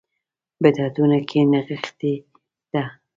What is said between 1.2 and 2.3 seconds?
کې نغښې